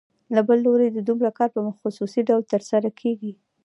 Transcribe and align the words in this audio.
له 0.35 0.41
بل 0.47 0.57
لوري 0.65 0.87
د 0.91 0.99
دوی 1.07 1.21
کار 1.37 1.49
په 1.55 1.59
خصوصي 1.81 2.21
ډول 2.29 2.43
ترسره 2.53 2.89
کېږي 2.99 3.31